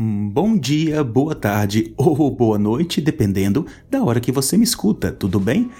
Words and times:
Bom 0.00 0.56
dia, 0.56 1.02
boa 1.02 1.34
tarde 1.34 1.92
ou 1.98 2.30
boa 2.30 2.56
noite, 2.56 3.00
dependendo 3.00 3.66
da 3.90 4.00
hora 4.00 4.20
que 4.20 4.30
você 4.30 4.56
me 4.56 4.62
escuta, 4.62 5.10
tudo 5.10 5.40
bem? 5.40 5.72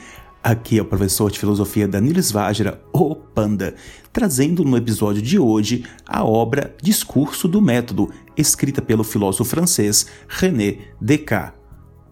Aqui 0.43 0.77
é 0.77 0.82
o 0.82 0.85
professor 0.85 1.30
de 1.30 1.39
filosofia 1.39 1.87
Danilo 1.87 2.21
Svajra, 2.21 2.82
o 2.93 3.14
Panda, 3.14 3.77
trazendo 4.12 4.64
no 4.64 4.77
episódio 4.77 5.23
de 5.23 5.39
hoje 5.39 5.85
a 6.04 6.25
obra 6.25 6.75
Discurso 6.82 7.46
do 7.46 7.62
Método, 7.62 8.11
escrita 8.36 8.82
pelo 8.82 9.04
filósofo 9.04 9.49
francês 9.49 10.09
René 10.27 10.79
Descartes. 11.00 11.57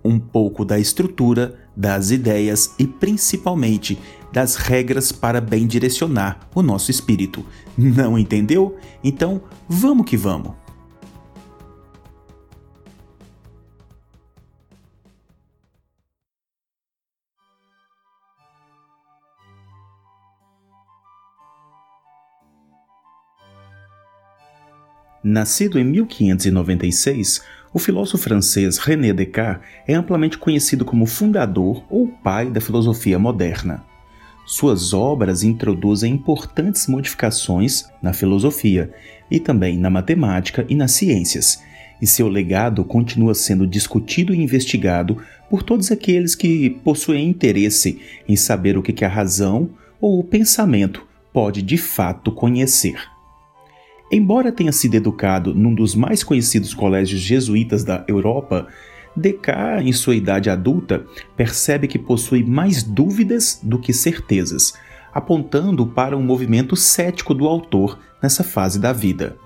Um 0.05 0.21
pouco 0.21 0.65
da 0.65 0.79
estrutura, 0.79 1.59
das 1.77 2.13
ideias 2.13 2.73
e 2.79 2.87
principalmente 2.87 3.99
das 4.33 4.55
regras 4.55 5.11
para 5.11 5.41
bem 5.41 5.67
direcionar 5.67 6.39
o 6.55 6.63
nosso 6.63 6.89
espírito. 6.89 7.45
Não 7.77 8.17
entendeu? 8.17 8.77
Então 9.03 9.43
vamos 9.69 10.07
que 10.07 10.17
vamos! 10.17 10.66
Nascido 25.29 25.77
em 25.77 25.83
1596, 25.83 27.43
o 27.75 27.81
filósofo 27.81 28.17
francês 28.17 28.79
René 28.79 29.13
Descartes 29.13 29.67
é 29.85 29.93
amplamente 29.93 30.39
conhecido 30.39 30.85
como 30.85 31.05
fundador 31.05 31.85
ou 31.91 32.07
pai 32.07 32.49
da 32.49 32.61
filosofia 32.61 33.19
moderna. 33.19 33.85
Suas 34.47 34.95
obras 34.95 35.43
introduzem 35.43 36.13
importantes 36.13 36.87
modificações 36.87 37.87
na 38.01 38.13
filosofia 38.13 38.93
e 39.29 39.41
também 39.41 39.77
na 39.77 39.91
matemática 39.91 40.65
e 40.69 40.77
nas 40.77 40.93
ciências, 40.93 41.61
e 42.01 42.07
seu 42.07 42.29
legado 42.29 42.85
continua 42.85 43.35
sendo 43.35 43.67
discutido 43.67 44.33
e 44.33 44.41
investigado 44.41 45.21
por 45.51 45.65
todos 45.65 45.91
aqueles 45.91 46.37
que 46.37 46.71
possuem 46.71 47.29
interesse 47.29 48.01
em 48.29 48.37
saber 48.37 48.79
o 48.79 48.83
que 48.83 49.05
a 49.05 49.09
razão 49.09 49.71
ou 50.01 50.21
o 50.21 50.25
pensamento 50.25 51.05
pode 51.33 51.63
de 51.63 51.77
fato 51.77 52.31
conhecer. 52.31 53.16
Embora 54.11 54.53
tenha 54.53 54.73
sido 54.73 54.95
educado 54.95 55.55
num 55.55 55.75
dos 55.75 55.95
mais 55.95 56.23
conhecidos 56.23 56.73
colégios 56.73 57.21
jesuítas 57.21 57.83
da 57.83 58.05
Europa, 58.07 58.69
Descartes, 59.17 59.89
em 59.89 59.93
sua 59.93 60.15
idade 60.15 60.51
adulta, 60.51 61.07
percebe 61.37 61.89
que 61.89 61.99
possui 61.99 62.45
mais 62.45 62.83
dúvidas 62.83 63.59
do 63.63 63.79
que 63.79 63.93
certezas, 63.93 64.75
apontando 65.13 65.87
para 65.87 66.17
um 66.17 66.23
movimento 66.23 66.77
cético 66.77 67.33
do 67.33 67.47
autor 67.47 67.99
nessa 68.23 68.45
fase 68.45 68.79
da 68.79 68.93
vida. 68.93 69.37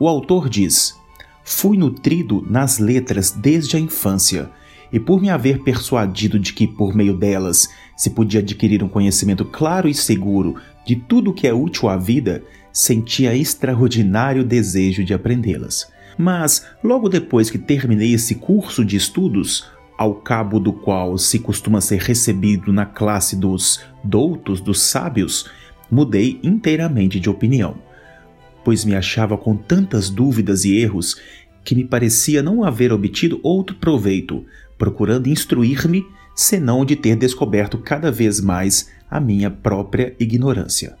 O 0.00 0.08
autor 0.08 0.48
diz: 0.48 0.98
Fui 1.44 1.76
nutrido 1.76 2.44
nas 2.48 2.78
letras 2.78 3.30
desde 3.30 3.76
a 3.76 3.80
infância, 3.80 4.50
e 4.90 4.98
por 4.98 5.20
me 5.20 5.28
haver 5.28 5.60
persuadido 5.60 6.38
de 6.38 6.52
que, 6.52 6.66
por 6.66 6.94
meio 6.94 7.14
delas, 7.14 7.68
se 7.96 8.10
podia 8.10 8.40
adquirir 8.40 8.82
um 8.82 8.88
conhecimento 8.88 9.44
claro 9.44 9.86
e 9.86 9.94
seguro 9.94 10.56
de 10.86 10.96
tudo 10.96 11.30
o 11.30 11.34
que 11.34 11.46
é 11.46 11.52
útil 11.52 11.88
à 11.88 11.96
vida, 11.96 12.42
sentia 12.74 13.36
extraordinário 13.36 14.44
desejo 14.44 15.04
de 15.04 15.14
aprendê-las. 15.14 15.88
Mas, 16.18 16.66
logo 16.82 17.08
depois 17.08 17.48
que 17.48 17.58
terminei 17.58 18.12
esse 18.12 18.34
curso 18.34 18.84
de 18.84 18.96
estudos, 18.96 19.70
ao 19.96 20.16
cabo 20.16 20.58
do 20.58 20.72
qual 20.72 21.16
se 21.16 21.38
costuma 21.38 21.80
ser 21.80 22.00
recebido 22.00 22.72
na 22.72 22.84
classe 22.84 23.36
dos 23.36 23.80
doutos, 24.02 24.60
dos 24.60 24.82
sábios, 24.82 25.48
mudei 25.88 26.40
inteiramente 26.42 27.20
de 27.20 27.30
opinião, 27.30 27.76
pois 28.64 28.84
me 28.84 28.96
achava 28.96 29.38
com 29.38 29.56
tantas 29.56 30.10
dúvidas 30.10 30.64
e 30.64 30.76
erros 30.76 31.16
que 31.64 31.76
me 31.76 31.84
parecia 31.84 32.42
não 32.42 32.64
haver 32.64 32.92
obtido 32.92 33.38
outro 33.42 33.76
proveito, 33.76 34.44
procurando 34.76 35.28
instruir-me, 35.28 36.04
senão 36.34 36.84
de 36.84 36.96
ter 36.96 37.14
descoberto 37.14 37.78
cada 37.78 38.10
vez 38.10 38.40
mais 38.40 38.90
a 39.08 39.20
minha 39.20 39.48
própria 39.48 40.14
ignorância. 40.18 40.96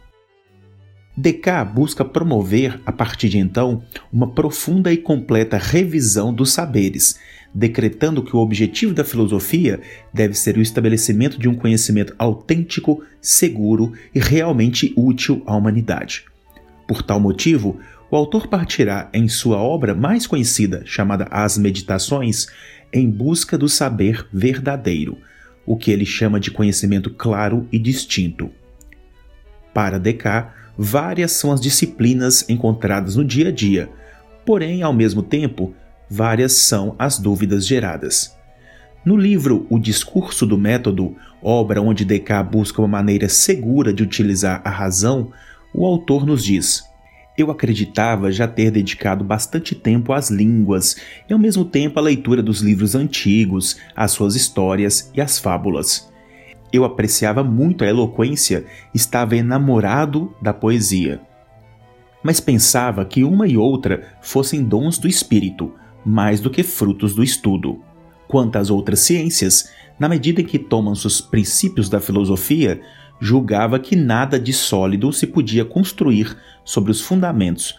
Descartes 1.16 1.72
busca 1.72 2.04
promover, 2.04 2.80
a 2.84 2.90
partir 2.90 3.28
de 3.28 3.38
então, 3.38 3.82
uma 4.12 4.32
profunda 4.32 4.92
e 4.92 4.96
completa 4.96 5.56
revisão 5.56 6.34
dos 6.34 6.52
saberes, 6.52 7.20
decretando 7.54 8.22
que 8.22 8.34
o 8.34 8.40
objetivo 8.40 8.92
da 8.92 9.04
filosofia 9.04 9.80
deve 10.12 10.34
ser 10.34 10.56
o 10.58 10.60
estabelecimento 10.60 11.38
de 11.38 11.48
um 11.48 11.54
conhecimento 11.54 12.12
autêntico, 12.18 13.04
seguro 13.20 13.92
e 14.12 14.18
realmente 14.18 14.92
útil 14.96 15.40
à 15.46 15.54
humanidade. 15.54 16.24
Por 16.86 17.00
tal 17.00 17.20
motivo, 17.20 17.78
o 18.10 18.16
autor 18.16 18.48
partirá 18.48 19.08
em 19.12 19.28
sua 19.28 19.58
obra 19.58 19.94
mais 19.94 20.26
conhecida, 20.26 20.82
chamada 20.84 21.28
As 21.30 21.56
Meditações, 21.56 22.48
em 22.92 23.08
busca 23.08 23.56
do 23.56 23.68
saber 23.68 24.26
verdadeiro, 24.32 25.16
o 25.64 25.76
que 25.76 25.92
ele 25.92 26.04
chama 26.04 26.40
de 26.40 26.50
conhecimento 26.50 27.08
claro 27.08 27.68
e 27.70 27.78
distinto. 27.78 28.50
Para 29.72 29.98
Descartes, 29.98 30.63
várias 30.76 31.32
são 31.32 31.52
as 31.52 31.60
disciplinas 31.60 32.48
encontradas 32.48 33.16
no 33.16 33.24
dia 33.24 33.48
a 33.48 33.52
dia, 33.52 33.90
porém, 34.44 34.82
ao 34.82 34.92
mesmo 34.92 35.22
tempo, 35.22 35.74
várias 36.08 36.52
são 36.52 36.94
as 36.98 37.18
dúvidas 37.18 37.66
geradas. 37.66 38.36
No 39.04 39.16
livro 39.16 39.66
O 39.68 39.78
Discurso 39.78 40.46
do 40.46 40.56
Método, 40.56 41.14
obra 41.42 41.80
onde 41.80 42.04
Descartes 42.04 42.50
busca 42.50 42.80
uma 42.80 42.88
maneira 42.88 43.28
segura 43.28 43.92
de 43.92 44.02
utilizar 44.02 44.62
a 44.64 44.70
razão, 44.70 45.30
o 45.74 45.84
autor 45.84 46.24
nos 46.24 46.44
diz: 46.44 46.84
Eu 47.36 47.50
acreditava 47.50 48.32
já 48.32 48.48
ter 48.48 48.70
dedicado 48.70 49.22
bastante 49.22 49.74
tempo 49.74 50.12
às 50.12 50.30
línguas 50.30 50.96
e 51.28 51.32
ao 51.32 51.38
mesmo 51.38 51.64
tempo 51.64 51.98
à 51.98 52.02
leitura 52.02 52.42
dos 52.42 52.60
livros 52.60 52.94
antigos, 52.94 53.76
às 53.94 54.12
suas 54.12 54.34
histórias 54.34 55.10
e 55.14 55.20
às 55.20 55.38
fábulas 55.38 56.13
eu 56.74 56.84
apreciava 56.84 57.44
muito 57.44 57.84
a 57.84 57.86
eloquência, 57.86 58.64
estava 58.92 59.36
enamorado 59.36 60.34
da 60.40 60.52
poesia. 60.52 61.20
Mas 62.22 62.40
pensava 62.40 63.04
que 63.04 63.22
uma 63.22 63.46
e 63.46 63.56
outra 63.56 64.14
fossem 64.20 64.62
dons 64.64 64.98
do 64.98 65.06
espírito, 65.06 65.72
mais 66.04 66.40
do 66.40 66.50
que 66.50 66.62
frutos 66.62 67.14
do 67.14 67.22
estudo. 67.22 67.80
Quanto 68.26 68.56
às 68.56 68.70
outras 68.70 69.00
ciências, 69.00 69.70
na 69.98 70.08
medida 70.08 70.40
em 70.40 70.44
que 70.44 70.58
tomam 70.58 70.94
seus 70.94 71.20
princípios 71.20 71.88
da 71.88 72.00
filosofia, 72.00 72.80
julgava 73.20 73.78
que 73.78 73.94
nada 73.94 74.40
de 74.40 74.52
sólido 74.52 75.12
se 75.12 75.26
podia 75.26 75.64
construir 75.64 76.36
sobre 76.64 76.90
os 76.90 77.00
fundamentos. 77.00 77.76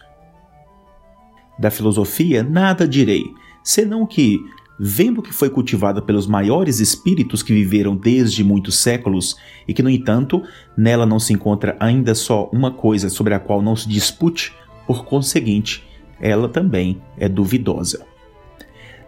Da 1.57 1.71
filosofia 1.71 2.43
nada 2.43 2.87
direi, 2.87 3.23
senão 3.63 4.05
que, 4.05 4.39
vendo 4.79 5.21
que 5.21 5.33
foi 5.33 5.49
cultivada 5.49 6.01
pelos 6.01 6.27
maiores 6.27 6.79
espíritos 6.79 7.41
que 7.41 7.53
viveram 7.53 7.95
desde 7.95 8.43
muitos 8.43 8.75
séculos 8.77 9.37
e 9.67 9.73
que, 9.73 9.81
no 9.81 9.89
entanto, 9.89 10.43
nela 10.77 11.05
não 11.05 11.19
se 11.19 11.33
encontra 11.33 11.75
ainda 11.79 12.13
só 12.13 12.49
uma 12.51 12.71
coisa 12.71 13.09
sobre 13.09 13.33
a 13.33 13.39
qual 13.39 13.61
não 13.61 13.75
se 13.75 13.87
dispute, 13.87 14.53
por 14.85 15.05
conseguinte, 15.05 15.83
ela 16.19 16.49
também 16.49 17.01
é 17.17 17.27
duvidosa. 17.27 18.05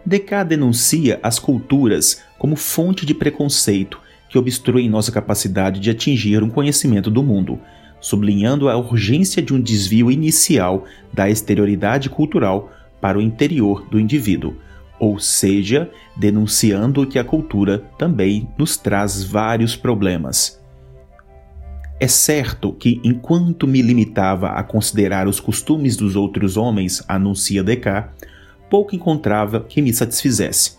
Descartes 0.04 0.48
denuncia 0.48 1.20
as 1.22 1.38
culturas 1.38 2.22
como 2.38 2.56
fonte 2.56 3.04
de 3.04 3.14
preconceito 3.14 4.00
que 4.30 4.38
obstruem 4.38 4.88
nossa 4.88 5.12
capacidade 5.12 5.80
de 5.80 5.90
atingir 5.90 6.42
um 6.42 6.50
conhecimento 6.50 7.10
do 7.10 7.22
mundo, 7.22 7.58
sublinhando 8.00 8.68
a 8.68 8.76
urgência 8.76 9.42
de 9.42 9.52
um 9.52 9.60
desvio 9.60 10.10
inicial 10.10 10.84
da 11.12 11.28
exterioridade 11.28 12.08
cultural 12.08 12.72
para 13.00 13.18
o 13.18 13.22
interior 13.22 13.86
do 13.90 13.98
indivíduo 13.98 14.56
ou 14.98 15.18
seja, 15.18 15.90
denunciando 16.16 17.06
que 17.06 17.18
a 17.18 17.24
cultura 17.24 17.78
também 17.96 18.48
nos 18.58 18.76
traz 18.76 19.22
vários 19.22 19.76
problemas. 19.76 20.60
É 22.00 22.06
certo 22.06 22.72
que, 22.72 23.00
enquanto 23.02 23.66
me 23.66 23.82
limitava 23.82 24.50
a 24.50 24.62
considerar 24.62 25.26
os 25.26 25.40
costumes 25.40 25.96
dos 25.96 26.14
outros 26.14 26.56
homens, 26.56 27.02
anuncia 27.08 27.62
Descartes, 27.62 28.28
pouco 28.70 28.94
encontrava 28.94 29.60
que 29.60 29.82
me 29.82 29.92
satisfizesse, 29.92 30.76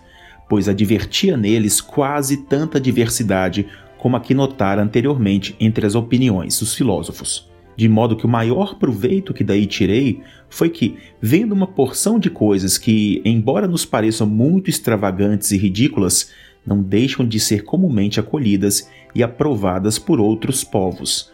pois 0.48 0.70
advertia 0.70 1.36
neles 1.36 1.82
quase 1.82 2.38
tanta 2.38 2.80
diversidade 2.80 3.68
como 3.98 4.16
a 4.16 4.20
que 4.22 4.34
notara 4.34 4.82
anteriormente 4.82 5.56
entre 5.60 5.86
as 5.86 5.96
opiniões 5.96 6.60
dos 6.60 6.74
filósofos 6.74 7.49
de 7.80 7.88
modo 7.88 8.18
que 8.18 8.26
o 8.26 8.30
maior 8.30 8.78
proveito 8.78 9.34
que 9.34 9.42
daí 9.42 9.66
tirei 9.66 10.20
foi 10.50 10.70
que, 10.70 10.98
vendo 11.22 11.54
uma 11.54 11.66
porção 11.66 12.20
de 12.20 12.30
coisas 12.30 12.78
que, 12.78 13.22
embora 13.24 13.70
nos 13.70 13.86
pareçam 13.86 14.28
muito 14.28 14.70
extravagantes 14.70 15.54
e 15.54 15.58
ridículas, 15.58 16.30
não 16.68 16.84
deixam 16.84 17.26
de 17.26 17.40
ser 17.40 17.64
comumente 17.64 18.20
acolhidas 18.20 18.90
e 19.16 19.24
aprovadas 19.24 19.98
por 19.98 20.20
outros 20.20 20.62
povos. 20.62 21.31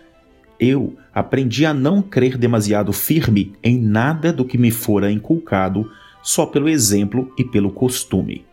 Eu 0.60 0.96
aprendi 1.12 1.66
a 1.66 1.74
não 1.74 2.00
crer 2.00 2.38
demasiado 2.38 2.94
firme 2.94 3.54
em 3.64 3.80
nada 3.80 4.32
do 4.32 4.46
que 4.46 4.56
me 4.56 4.70
fora 4.70 5.12
inculcado 5.12 5.90
só 6.22 6.46
pelo 6.46 6.70
exemplo 6.70 7.34
e 7.40 7.44
pelo 7.44 7.72
costume. 7.72 8.46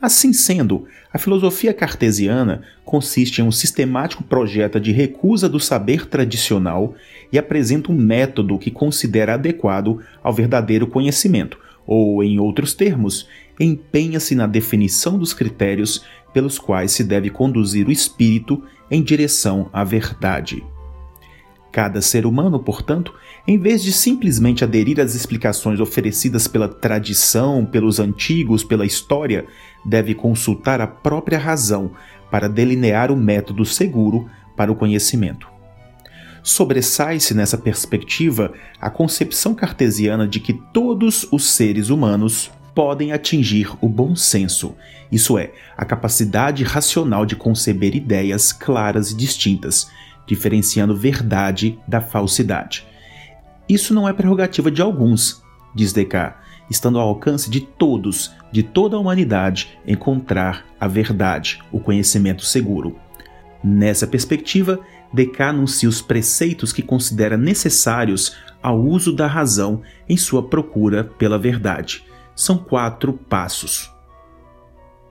Assim 0.00 0.32
sendo, 0.32 0.86
a 1.12 1.18
filosofia 1.18 1.74
cartesiana 1.74 2.62
consiste 2.84 3.40
em 3.40 3.44
um 3.44 3.50
sistemático 3.50 4.22
projeto 4.22 4.78
de 4.78 4.92
recusa 4.92 5.48
do 5.48 5.58
saber 5.58 6.06
tradicional 6.06 6.94
e 7.32 7.38
apresenta 7.38 7.90
um 7.90 7.96
método 7.96 8.58
que 8.58 8.70
considera 8.70 9.34
adequado 9.34 10.00
ao 10.22 10.32
verdadeiro 10.32 10.86
conhecimento, 10.86 11.58
ou, 11.84 12.22
em 12.22 12.38
outros 12.38 12.74
termos, 12.74 13.26
empenha-se 13.58 14.36
na 14.36 14.46
definição 14.46 15.18
dos 15.18 15.32
critérios 15.32 16.04
pelos 16.32 16.58
quais 16.58 16.92
se 16.92 17.02
deve 17.02 17.28
conduzir 17.28 17.88
o 17.88 17.92
espírito 17.92 18.62
em 18.88 19.02
direção 19.02 19.68
à 19.72 19.82
verdade. 19.82 20.62
Cada 21.70 22.00
ser 22.00 22.24
humano, 22.24 22.58
portanto, 22.58 23.12
em 23.46 23.58
vez 23.58 23.82
de 23.82 23.92
simplesmente 23.92 24.64
aderir 24.64 25.00
às 25.00 25.14
explicações 25.14 25.80
oferecidas 25.80 26.48
pela 26.48 26.68
tradição, 26.68 27.64
pelos 27.64 28.00
antigos, 28.00 28.64
pela 28.64 28.86
história, 28.86 29.46
deve 29.84 30.14
consultar 30.14 30.80
a 30.80 30.86
própria 30.86 31.38
razão 31.38 31.92
para 32.30 32.48
delinear 32.48 33.12
o 33.12 33.16
método 33.16 33.64
seguro 33.64 34.28
para 34.56 34.72
o 34.72 34.76
conhecimento. 34.76 35.48
Sobressai-se 36.42 37.34
nessa 37.34 37.58
perspectiva 37.58 38.52
a 38.80 38.88
concepção 38.88 39.54
cartesiana 39.54 40.26
de 40.26 40.40
que 40.40 40.54
todos 40.72 41.28
os 41.30 41.50
seres 41.50 41.90
humanos 41.90 42.50
podem 42.74 43.12
atingir 43.12 43.70
o 43.80 43.88
bom 43.88 44.14
senso, 44.14 44.74
isso 45.10 45.36
é, 45.36 45.52
a 45.76 45.84
capacidade 45.84 46.62
racional 46.62 47.26
de 47.26 47.34
conceber 47.34 47.94
ideias 47.94 48.52
claras 48.52 49.10
e 49.10 49.16
distintas, 49.16 49.90
diferenciando 50.28 50.94
verdade 50.94 51.78
da 51.88 52.00
falsidade. 52.00 52.86
Isso 53.68 53.92
não 53.92 54.08
é 54.08 54.12
prerrogativa 54.12 54.70
de 54.70 54.80
alguns, 54.80 55.42
diz 55.74 55.92
Descartes, 55.92 56.38
estando 56.70 56.98
ao 56.98 57.08
alcance 57.08 57.50
de 57.50 57.60
todos, 57.60 58.32
de 58.52 58.62
toda 58.62 58.96
a 58.96 59.00
humanidade, 59.00 59.78
encontrar 59.86 60.64
a 60.78 60.86
verdade, 60.86 61.60
o 61.72 61.80
conhecimento 61.80 62.44
seguro. 62.44 62.96
Nessa 63.64 64.06
perspectiva, 64.06 64.78
Descartes 65.12 65.54
anuncia 65.56 65.88
os 65.88 66.02
preceitos 66.02 66.72
que 66.72 66.82
considera 66.82 67.36
necessários 67.36 68.36
ao 68.62 68.78
uso 68.78 69.14
da 69.14 69.26
razão 69.26 69.82
em 70.08 70.16
sua 70.16 70.42
procura 70.42 71.04
pela 71.04 71.38
verdade. 71.38 72.04
São 72.36 72.58
quatro 72.58 73.12
passos. 73.12 73.90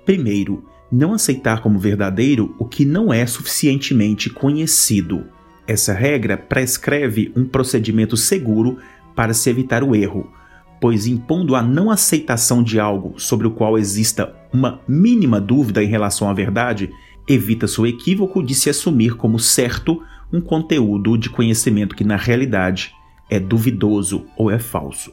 Primeiro, 0.06 0.64
não 0.92 1.14
aceitar 1.14 1.62
como 1.62 1.80
verdadeiro 1.80 2.56
o 2.58 2.66
que 2.66 2.86
não 2.86 3.14
é 3.14 3.26
suficientemente 3.26 4.30
conhecido. 4.30 5.26
Essa 5.68 5.94
regra 5.94 6.38
prescreve 6.38 7.32
um 7.36 7.46
procedimento 7.46 8.16
seguro 8.16 8.78
para 9.16 9.34
se 9.34 9.50
evitar 9.50 9.84
o 9.84 9.96
erro, 9.96 10.32
pois 10.80 11.08
impondo 11.08 11.56
a 11.56 11.62
não 11.62 11.92
aceitação 11.92 12.64
de 12.64 12.80
algo 12.80 13.20
sobre 13.20 13.48
o 13.48 13.52
qual 13.52 13.78
exista 13.78 14.34
uma 14.54 14.80
mínima 14.88 15.42
dúvida 15.42 15.84
em 15.84 15.88
relação 15.88 16.30
à 16.30 16.34
verdade, 16.34 16.90
evita-se 17.28 17.82
o 17.82 17.86
equívoco 17.86 18.42
de 18.42 18.56
se 18.56 18.70
assumir 18.70 19.16
como 19.16 19.40
certo 19.40 20.02
um 20.32 20.40
conteúdo 20.40 21.18
de 21.18 21.30
conhecimento 21.30 21.96
que 21.96 22.04
na 22.04 22.16
realidade 22.16 22.94
é 23.30 23.40
duvidoso 23.40 24.26
ou 24.38 24.50
é 24.50 24.60
falso. 24.60 25.12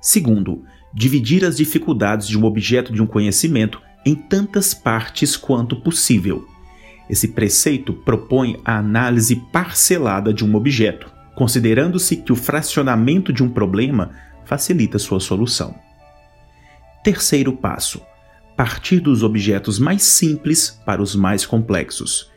Segundo, 0.00 0.62
dividir 0.92 1.44
as 1.44 1.56
dificuldades 1.56 2.26
de 2.28 2.36
um 2.36 2.44
objeto 2.44 2.92
de 2.92 3.00
um 3.00 3.06
conhecimento 3.06 3.80
em 4.04 4.14
tantas 4.14 4.74
partes 4.74 5.36
quanto 5.36 5.76
possível. 5.76 6.46
Esse 7.08 7.28
preceito 7.28 7.92
propõe 7.92 8.60
a 8.64 8.78
análise 8.78 9.36
parcelada 9.52 10.32
de 10.32 10.44
um 10.44 10.54
objeto, 10.54 11.10
considerando-se 11.34 12.16
que 12.16 12.32
o 12.32 12.36
fracionamento 12.36 13.32
de 13.32 13.42
um 13.42 13.48
problema 13.48 14.10
facilita 14.44 14.98
sua 14.98 15.20
solução. 15.20 15.74
Terceiro 17.02 17.52
passo: 17.52 18.00
partir 18.56 19.00
dos 19.00 19.22
objetos 19.22 19.78
mais 19.78 20.02
simples 20.02 20.80
para 20.84 21.02
os 21.02 21.14
mais 21.14 21.44
complexos. 21.44 22.30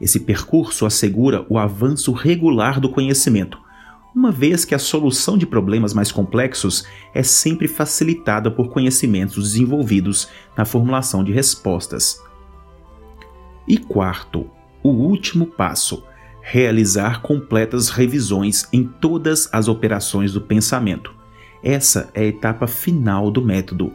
Esse 0.00 0.20
percurso 0.20 0.84
assegura 0.84 1.46
o 1.48 1.58
avanço 1.58 2.12
regular 2.12 2.80
do 2.80 2.88
conhecimento, 2.88 3.58
uma 4.14 4.30
vez 4.30 4.64
que 4.64 4.74
a 4.74 4.78
solução 4.78 5.38
de 5.38 5.46
problemas 5.46 5.94
mais 5.94 6.12
complexos 6.12 6.84
é 7.14 7.22
sempre 7.22 7.66
facilitada 7.66 8.50
por 8.50 8.68
conhecimentos 8.68 9.44
desenvolvidos 9.44 10.28
na 10.56 10.64
formulação 10.64 11.24
de 11.24 11.32
respostas. 11.32 12.22
E 13.66 13.78
quarto, 13.78 14.50
o 14.82 14.90
último 14.90 15.46
passo: 15.46 16.04
realizar 16.42 17.22
completas 17.22 17.88
revisões 17.88 18.68
em 18.72 18.84
todas 18.84 19.48
as 19.52 19.68
operações 19.68 20.32
do 20.32 20.40
pensamento. 20.40 21.14
Essa 21.62 22.10
é 22.12 22.22
a 22.22 22.26
etapa 22.26 22.66
final 22.66 23.30
do 23.30 23.40
método. 23.40 23.94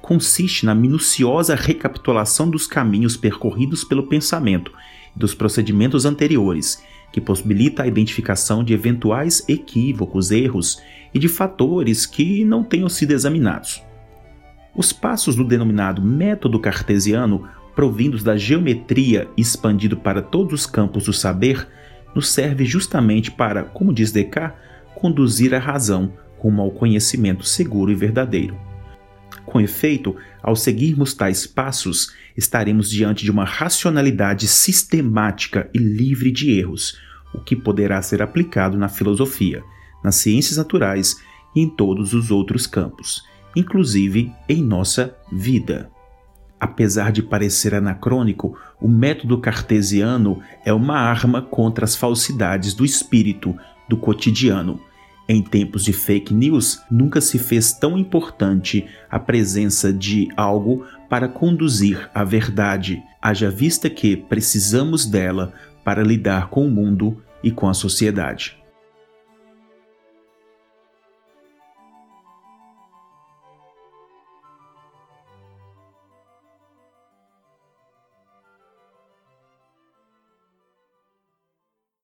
Consiste 0.00 0.64
na 0.64 0.74
minuciosa 0.74 1.54
recapitulação 1.54 2.48
dos 2.48 2.66
caminhos 2.66 3.16
percorridos 3.16 3.84
pelo 3.84 4.06
pensamento 4.06 4.72
e 5.14 5.18
dos 5.18 5.34
procedimentos 5.34 6.06
anteriores 6.06 6.82
que 7.12 7.20
possibilita 7.20 7.82
a 7.82 7.86
identificação 7.86 8.62
de 8.62 8.72
eventuais 8.72 9.44
equívocos, 9.48 10.30
erros 10.30 10.80
e 11.12 11.18
de 11.18 11.28
fatores 11.28 12.06
que 12.06 12.44
não 12.44 12.62
tenham 12.62 12.88
sido 12.88 13.12
examinados. 13.12 13.82
Os 14.76 14.92
passos 14.92 15.34
do 15.34 15.44
denominado 15.44 16.02
método 16.02 16.60
cartesiano, 16.60 17.48
provindos 17.74 18.22
da 18.22 18.36
geometria 18.36 19.28
expandido 19.36 19.96
para 19.96 20.20
todos 20.20 20.52
os 20.52 20.66
campos 20.66 21.04
do 21.04 21.12
saber, 21.12 21.66
nos 22.14 22.28
serve 22.28 22.64
justamente 22.64 23.30
para, 23.30 23.64
como 23.64 23.92
diz 23.92 24.12
Descartes, 24.12 24.58
conduzir 24.94 25.54
a 25.54 25.58
razão 25.58 26.12
rumo 26.38 26.62
ao 26.62 26.70
conhecimento 26.70 27.44
seguro 27.44 27.90
e 27.90 27.94
verdadeiro. 27.94 28.67
Com 29.48 29.62
efeito, 29.62 30.14
ao 30.42 30.54
seguirmos 30.54 31.14
tais 31.14 31.46
passos, 31.46 32.12
estaremos 32.36 32.90
diante 32.90 33.24
de 33.24 33.30
uma 33.30 33.46
racionalidade 33.46 34.46
sistemática 34.46 35.70
e 35.72 35.78
livre 35.78 36.30
de 36.30 36.50
erros, 36.50 36.98
o 37.34 37.40
que 37.40 37.56
poderá 37.56 38.02
ser 38.02 38.20
aplicado 38.20 38.76
na 38.76 38.90
filosofia, 38.90 39.64
nas 40.04 40.16
ciências 40.16 40.58
naturais 40.58 41.16
e 41.56 41.62
em 41.62 41.68
todos 41.68 42.12
os 42.12 42.30
outros 42.30 42.66
campos, 42.66 43.22
inclusive 43.56 44.30
em 44.46 44.62
nossa 44.62 45.16
vida. 45.32 45.90
Apesar 46.60 47.10
de 47.10 47.22
parecer 47.22 47.74
anacrônico, 47.74 48.54
o 48.78 48.86
método 48.86 49.38
cartesiano 49.38 50.42
é 50.62 50.74
uma 50.74 50.98
arma 50.98 51.40
contra 51.40 51.86
as 51.86 51.96
falsidades 51.96 52.74
do 52.74 52.84
espírito 52.84 53.56
do 53.88 53.96
cotidiano 53.96 54.78
em 55.28 55.42
tempos 55.42 55.84
de 55.84 55.92
fake 55.92 56.32
news, 56.32 56.82
nunca 56.90 57.20
se 57.20 57.38
fez 57.38 57.72
tão 57.72 57.98
importante 57.98 58.86
a 59.10 59.18
presença 59.18 59.92
de 59.92 60.28
algo 60.36 60.86
para 61.08 61.28
conduzir 61.28 62.08
à 62.14 62.24
verdade, 62.24 63.02
haja 63.20 63.50
vista 63.50 63.90
que 63.90 64.16
precisamos 64.16 65.04
dela 65.04 65.52
para 65.84 66.02
lidar 66.02 66.48
com 66.48 66.66
o 66.66 66.70
mundo 66.70 67.22
e 67.42 67.50
com 67.50 67.68
a 67.68 67.74
sociedade. 67.74 68.57